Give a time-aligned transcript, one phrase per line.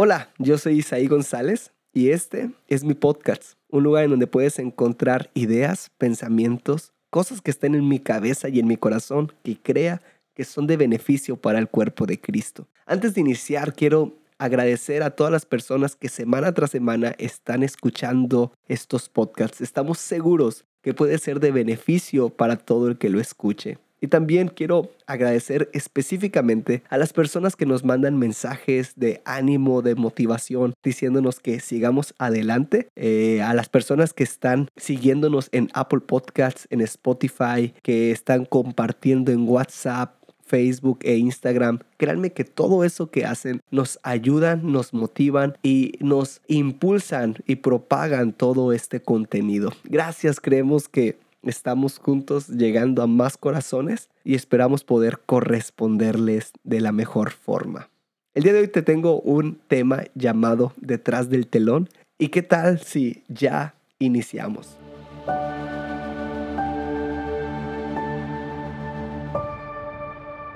[0.00, 4.60] Hola, yo soy Isaí González y este es mi podcast, un lugar en donde puedes
[4.60, 10.00] encontrar ideas, pensamientos, cosas que estén en mi cabeza y en mi corazón que crea
[10.34, 12.68] que son de beneficio para el cuerpo de Cristo.
[12.86, 18.52] Antes de iniciar, quiero agradecer a todas las personas que semana tras semana están escuchando
[18.68, 19.60] estos podcasts.
[19.60, 23.78] Estamos seguros que puede ser de beneficio para todo el que lo escuche.
[24.00, 29.94] Y también quiero agradecer específicamente a las personas que nos mandan mensajes de ánimo, de
[29.94, 32.88] motivación, diciéndonos que sigamos adelante.
[32.96, 39.32] Eh, a las personas que están siguiéndonos en Apple Podcasts, en Spotify, que están compartiendo
[39.32, 40.18] en WhatsApp,
[40.48, 41.78] Facebook e Instagram.
[41.98, 48.32] Créanme que todo eso que hacen nos ayudan, nos motivan y nos impulsan y propagan
[48.32, 49.72] todo este contenido.
[49.84, 56.92] Gracias, creemos que estamos juntos llegando a más corazones y esperamos poder corresponderles de la
[56.92, 57.88] mejor forma.
[58.34, 61.88] El día de hoy te tengo un tema llamado Detrás del telón
[62.18, 64.78] y qué tal si ya iniciamos.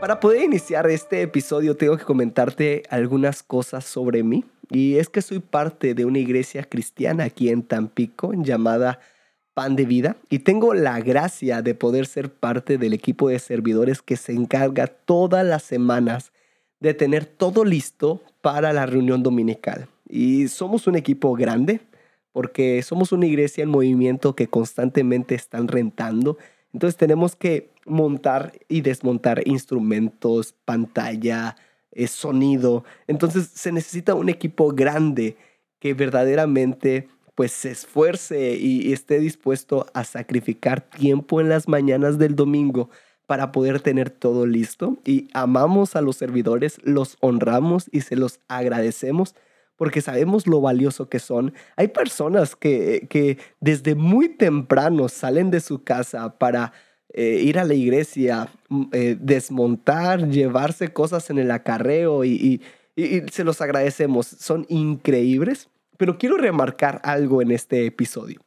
[0.00, 5.22] Para poder iniciar este episodio tengo que comentarte algunas cosas sobre mí y es que
[5.22, 8.98] soy parte de una iglesia cristiana aquí en Tampico llamada
[9.54, 14.02] pan de vida y tengo la gracia de poder ser parte del equipo de servidores
[14.02, 16.32] que se encarga todas las semanas
[16.80, 19.88] de tener todo listo para la reunión dominical.
[20.08, 21.80] Y somos un equipo grande
[22.32, 26.38] porque somos una iglesia en movimiento que constantemente están rentando.
[26.72, 31.56] Entonces tenemos que montar y desmontar instrumentos, pantalla,
[31.92, 32.84] eh, sonido.
[33.06, 35.36] Entonces se necesita un equipo grande
[35.78, 42.36] que verdaderamente pues se esfuerce y esté dispuesto a sacrificar tiempo en las mañanas del
[42.36, 42.90] domingo
[43.26, 44.98] para poder tener todo listo.
[45.04, 49.34] Y amamos a los servidores, los honramos y se los agradecemos
[49.76, 51.54] porque sabemos lo valioso que son.
[51.76, 56.72] Hay personas que, que desde muy temprano salen de su casa para
[57.14, 62.62] eh, ir a la iglesia, mm, eh, desmontar, llevarse cosas en el acarreo y,
[62.94, 64.26] y se los agradecemos.
[64.26, 65.68] Son increíbles
[66.02, 68.40] pero quiero remarcar algo en este episodio.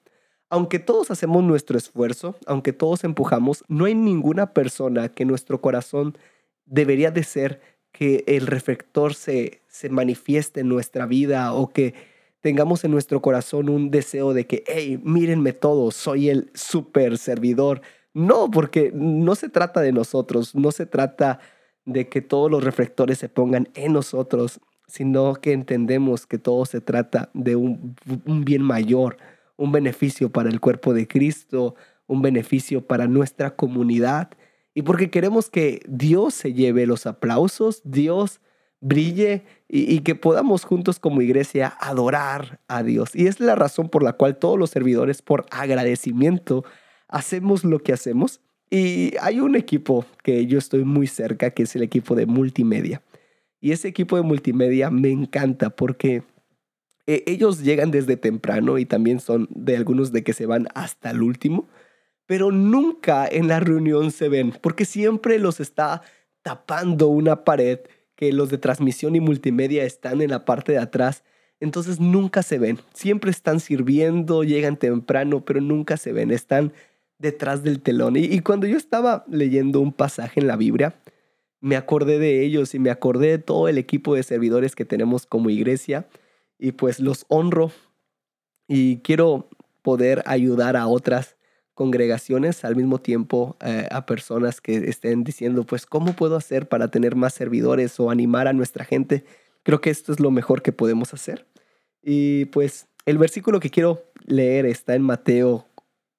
[0.50, 6.18] Aunque todos hacemos nuestro esfuerzo, aunque todos empujamos, no hay ninguna persona que nuestro corazón
[6.66, 7.62] debería de ser
[7.94, 11.94] que el reflector se, se manifieste en nuestra vida o que
[12.42, 17.80] tengamos en nuestro corazón un deseo de que, hey, mírenme todos, soy el super servidor.
[18.14, 21.40] No, porque no se trata de nosotros, no se trata
[21.86, 26.82] de que todos los reflectores se pongan en nosotros sino que entendemos que todo se
[26.82, 29.18] trata de un, bien mayor,
[29.58, 31.76] un beneficio para el cuerpo de Cristo,
[32.08, 34.30] un beneficio para nuestra comunidad
[34.74, 38.42] y porque queremos que Dios se lleve los aplausos, Dios
[38.82, 43.16] brille y, que podamos juntos como iglesia adorar a Dios.
[43.16, 46.66] Y es la razón por la cual todos los servidores, por agradecimiento,
[47.08, 48.42] hacemos lo que hacemos.
[48.70, 53.02] Y hay un equipo que yo estoy muy cerca, que es el equipo de multimedia.
[53.66, 56.22] Y ese equipo de multimedia me encanta porque
[57.08, 61.10] eh, ellos llegan desde temprano y también son de algunos de que se van hasta
[61.10, 61.68] el último,
[62.28, 66.04] pero nunca en la reunión se ven porque siempre los está
[66.44, 67.80] tapando una pared
[68.14, 71.24] que los de transmisión y multimedia están en la parte de atrás.
[71.60, 72.78] Entonces nunca se ven.
[72.94, 76.30] Siempre están sirviendo, llegan temprano, pero nunca se ven.
[76.30, 76.72] Están
[77.18, 78.16] detrás del telón.
[78.16, 80.94] y cuando yo estaba leyendo un pasaje en la Biblia,
[81.66, 85.26] me acordé de ellos y me acordé de todo el equipo de servidores que tenemos
[85.26, 86.08] como iglesia
[86.60, 87.72] y pues los honro
[88.68, 89.50] y quiero
[89.82, 91.38] poder ayudar a otras
[91.74, 96.90] congregaciones al mismo tiempo eh, a personas que estén diciendo pues cómo puedo hacer para
[96.92, 99.26] tener más servidores o animar a nuestra gente
[99.64, 101.48] creo que esto es lo mejor que podemos hacer.
[102.04, 105.66] Y pues el versículo que quiero leer está en Mateo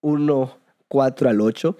[0.01, 0.59] 1
[0.89, 1.77] 4 al 8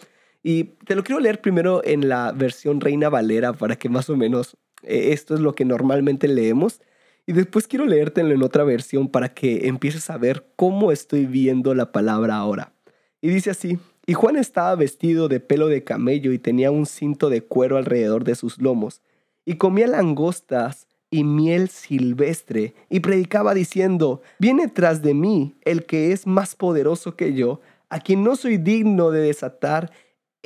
[0.49, 4.17] y te lo quiero leer primero en la versión Reina Valera para que más o
[4.17, 6.81] menos eh, esto es lo que normalmente leemos.
[7.27, 11.75] Y después quiero leértelo en otra versión para que empieces a ver cómo estoy viendo
[11.75, 12.73] la palabra ahora.
[13.21, 17.29] Y dice así, y Juan estaba vestido de pelo de camello y tenía un cinto
[17.29, 19.03] de cuero alrededor de sus lomos,
[19.45, 26.13] y comía langostas y miel silvestre, y predicaba diciendo, viene tras de mí el que
[26.13, 29.91] es más poderoso que yo, a quien no soy digno de desatar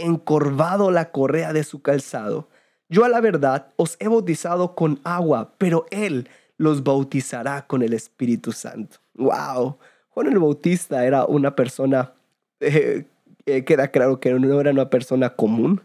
[0.01, 2.49] encorvado la correa de su calzado.
[2.89, 7.93] Yo a la verdad os he bautizado con agua, pero Él los bautizará con el
[7.93, 8.99] Espíritu Santo.
[9.15, 9.79] ¡Wow!
[10.11, 12.13] Juan el Bautista era una persona,
[12.61, 13.05] eh,
[13.47, 15.81] eh, queda claro que no era una persona común,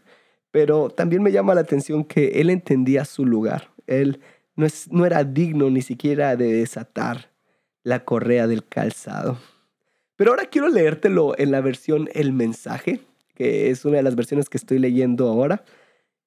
[0.52, 3.70] pero también me llama la atención que él entendía su lugar.
[3.88, 4.20] Él
[4.56, 7.30] no, es, no era digno ni siquiera de desatar
[7.84, 9.38] la correa del calzado.
[10.16, 13.02] Pero ahora quiero leértelo en la versión El mensaje,
[13.36, 15.64] que es una de las versiones que estoy leyendo ahora.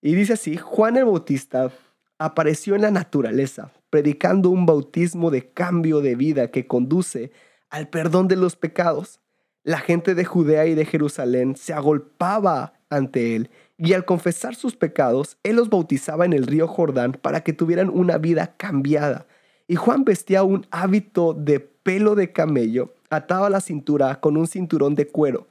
[0.01, 1.73] Y dice así, Juan el Bautista
[2.19, 7.33] apareció en la naturaleza, predicando un bautismo de cambio de vida que conduce
[7.71, 9.21] al perdón de los pecados.
[9.65, 14.75] La gente de Judea y de Jerusalén se agolpaba ante él y al confesar sus
[14.75, 19.27] pecados, él los bautizaba en el río Jordán para que tuvieran una vida cambiada.
[19.69, 24.97] Y Juan vestía un hábito de pelo de camello, ataba la cintura con un cinturón
[24.97, 25.47] de cuero,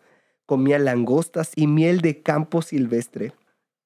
[0.48, 3.34] comía langostas y miel de campo silvestre.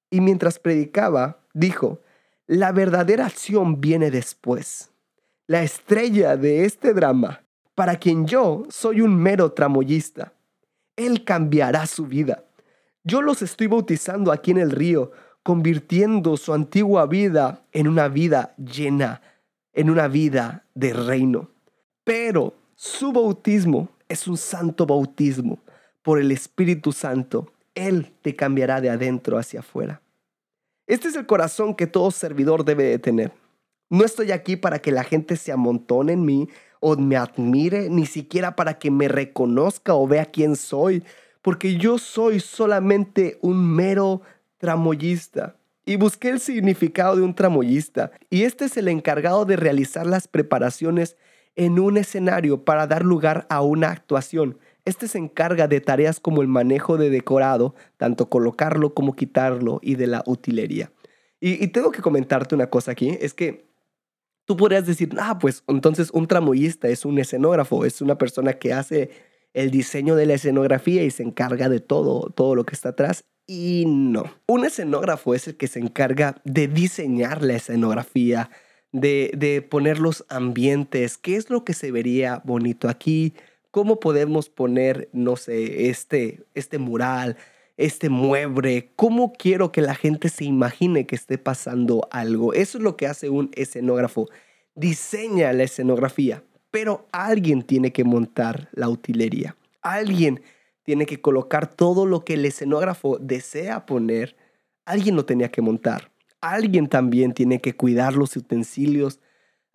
[0.09, 1.99] Y mientras predicaba, dijo,
[2.47, 4.91] la verdadera acción viene después.
[5.47, 7.43] La estrella de este drama,
[7.75, 10.33] para quien yo soy un mero tramoyista.
[10.95, 12.45] Él cambiará su vida.
[13.03, 15.11] Yo los estoy bautizando aquí en el río,
[15.43, 19.21] convirtiendo su antigua vida en una vida llena
[19.73, 21.49] en una vida de reino.
[22.03, 25.59] Pero su bautismo es un santo bautismo
[26.01, 27.51] por el Espíritu Santo.
[27.75, 30.01] Él te cambiará de adentro hacia afuera.
[30.87, 33.31] Este es el corazón que todo servidor debe de tener.
[33.89, 36.49] No estoy aquí para que la gente se amontone en mí
[36.79, 41.03] o me admire, ni siquiera para que me reconozca o vea quién soy,
[41.41, 44.21] porque yo soy solamente un mero
[44.57, 45.55] tramoyista
[45.85, 50.27] y busqué el significado de un tramoyista, y este es el encargado de realizar las
[50.27, 51.17] preparaciones
[51.55, 54.57] en un escenario para dar lugar a una actuación.
[54.91, 59.95] Este se encarga de tareas como el manejo de decorado, tanto colocarlo como quitarlo, y
[59.95, 60.91] de la utilería.
[61.39, 63.71] Y, tengo que comentarte una cosa aquí, es que
[64.43, 68.73] tú podrías decir, ah, pues entonces un tramoyista es un escenógrafo, es una persona que
[68.73, 69.11] hace
[69.53, 73.23] el diseño de la escenografía y se encarga de todo, todo lo que está atrás.
[73.47, 74.25] Y no.
[74.45, 78.49] Un escenógrafo es el que se encarga de diseñar la escenografía,
[78.91, 83.35] de, poner los ambientes, qué es lo que se vería bonito aquí,
[83.71, 87.37] cómo podemos poner, no sé, este, este mural,
[87.77, 92.53] este mueble, cómo quiero que la gente se imagine que esté pasando algo.
[92.53, 94.29] Eso es lo que hace un escenógrafo.
[94.75, 99.55] Diseña la escenografía, pero alguien tiene que montar la utilería.
[99.81, 100.41] Alguien
[100.83, 104.35] tiene que colocar todo lo que el escenógrafo desea poner,
[104.85, 106.11] alguien lo tenía que montar.
[106.41, 109.19] Alguien también tiene que cuidar los utensilios.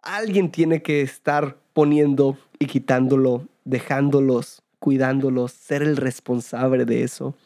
[0.03, 7.37] Alguien tiene que estar poniendo y quitándolo, dejándolos, cuidándolos, ser el responsable de eso.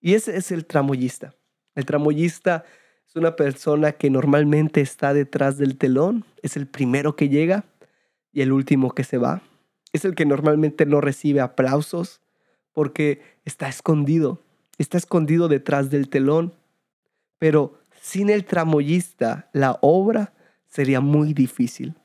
[0.00, 1.34] Y ese es el tramoyista.
[1.74, 2.64] El tramoyista
[3.04, 7.64] es una persona que normalmente está detrás del telón, es el primero que llega
[8.32, 9.42] y el último que se va.
[9.92, 12.20] Es el que normalmente no recibe aplausos,
[12.74, 14.40] porque está escondido,
[14.78, 16.52] está escondido detrás del telón.
[17.40, 20.32] Pero sin el tramoyista, la obra
[20.68, 21.96] sería muy difícil.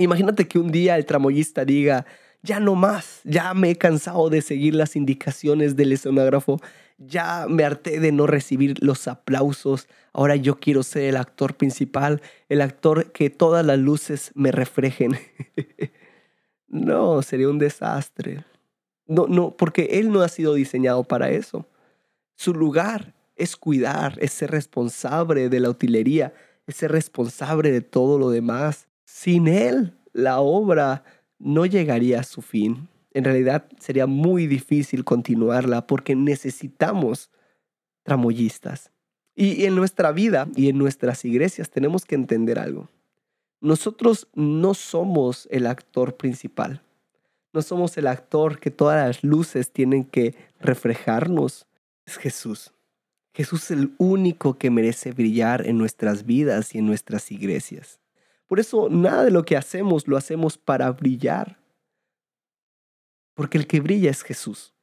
[0.00, 2.06] Imagínate que un día el tramoyista diga,
[2.42, 6.58] ya no más, ya me he cansado de seguir las indicaciones del escenógrafo,
[6.96, 12.22] ya me harté de no recibir los aplausos, ahora yo quiero ser el actor principal,
[12.48, 15.18] el actor que todas las luces me reflejen.
[16.66, 18.42] no, sería un desastre.
[19.06, 21.66] No, no, porque Él no ha sido diseñado para eso.
[22.36, 26.32] Su lugar es cuidar, es ser responsable de la utilería,
[26.66, 28.86] es ser responsable de todo lo demás.
[29.22, 31.04] Sin Él, la obra
[31.38, 32.88] no llegaría a su fin.
[33.12, 37.30] En realidad sería muy difícil continuarla porque necesitamos
[38.02, 38.92] tramoyistas.
[39.36, 42.88] Y en nuestra vida y en nuestras iglesias tenemos que entender algo.
[43.60, 46.80] Nosotros no somos el actor principal.
[47.52, 51.66] No somos el actor que todas las luces tienen que reflejarnos.
[52.06, 52.72] Es Jesús.
[53.34, 57.99] Jesús es el único que merece brillar en nuestras vidas y en nuestras iglesias.
[58.50, 61.60] Por eso nada de lo que hacemos lo hacemos para brillar.
[63.34, 64.74] Porque el que brilla es Jesús.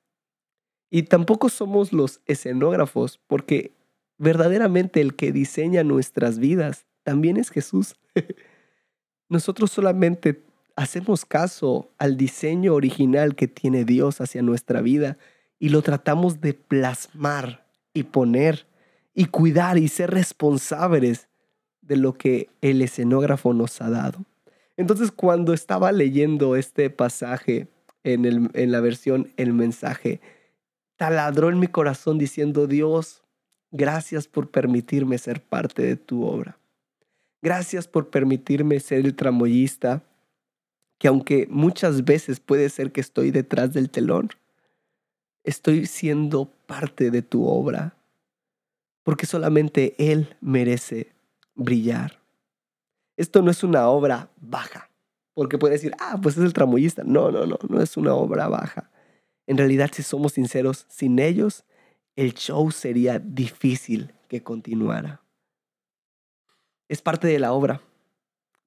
[0.89, 3.73] Y tampoco somos los escenógrafos, porque
[4.17, 7.97] verdaderamente el que diseña nuestras vidas también es Jesús.
[9.27, 10.45] Nosotros solamente
[10.77, 15.17] hacemos caso al diseño original que tiene Dios hacia nuestra vida
[15.59, 18.65] y lo tratamos de plasmar y poner
[19.13, 21.26] y cuidar y ser responsables
[21.87, 24.25] de lo que el escenógrafo nos ha dado.
[24.75, 27.67] Entonces cuando estaba leyendo este pasaje
[28.03, 30.21] en, en la versión El mensaje,
[30.97, 33.23] taladró en mi corazón diciendo, Dios,
[33.71, 36.57] gracias por permitirme ser parte de tu obra.
[37.41, 40.03] Gracias por permitirme ser el tramoyista
[40.97, 44.29] que aunque muchas veces puede ser que estoy detrás del telón,
[45.43, 47.95] estoy siendo parte de tu obra,
[49.03, 51.11] porque solamente Él merece
[51.57, 52.21] brillar.
[53.17, 54.89] Esto no es una obra baja,
[55.33, 57.03] porque puede decir, ah, pues es el tramoyista.
[57.03, 58.89] No, no, no, no es una obra baja.
[59.47, 61.65] En realidad, si somos sinceros, sin ellos,
[62.15, 65.21] el show sería difícil que continuara.
[66.87, 67.81] Es parte de la obra,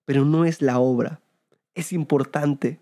[0.05, 1.23] pero no es la obra.
[1.75, 2.81] Es importante.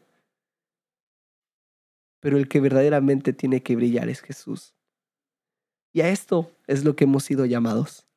[2.21, 4.75] Pero el que verdaderamente tiene que brillar es Jesús.
[5.93, 8.08] Y a esto es lo que hemos sido llamados.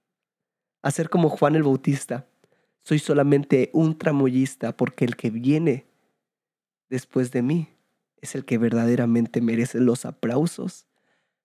[0.81, 2.27] A ser como Juan el Bautista.
[2.81, 5.85] Soy solamente un tramoyista porque el que viene
[6.89, 7.69] después de mí
[8.17, 10.87] es el que verdaderamente merece los aplausos,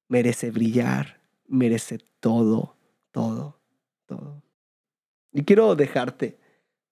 [0.08, 2.76] merece brillar, merece todo,
[3.10, 3.58] todo,
[4.06, 4.42] todo.
[5.32, 6.38] Y quiero dejarte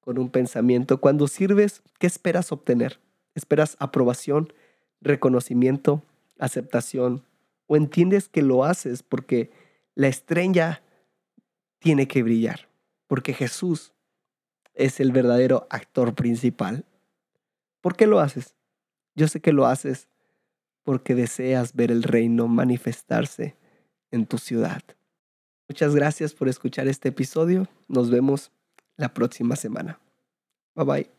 [0.00, 1.00] con un pensamiento.
[1.00, 3.00] Cuando sirves, ¿qué esperas obtener?
[3.34, 4.52] ¿Esperas aprobación,
[5.00, 6.02] reconocimiento,
[6.38, 7.24] aceptación,
[7.66, 9.50] o entiendes que lo haces porque
[9.94, 10.82] la estrella
[11.84, 12.66] tiene que brillar,
[13.06, 13.92] porque Jesús
[14.72, 16.86] es el verdadero actor principal.
[17.82, 18.56] ¿Por qué lo haces?
[19.14, 20.08] Yo sé que lo haces
[20.82, 23.54] porque deseas ver el reino manifestarse
[24.10, 24.82] en tu ciudad.
[25.68, 27.68] Muchas gracias por escuchar este episodio.
[27.86, 28.50] Nos vemos
[28.96, 30.00] la próxima semana.
[30.74, 31.13] Bye bye.